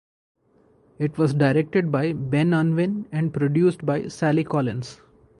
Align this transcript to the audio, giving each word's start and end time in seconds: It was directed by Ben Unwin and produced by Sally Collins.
It 0.97 1.19
was 1.19 1.35
directed 1.35 1.91
by 1.91 2.13
Ben 2.13 2.55
Unwin 2.55 3.05
and 3.11 3.31
produced 3.31 3.85
by 3.85 4.07
Sally 4.07 4.43
Collins. 4.43 4.99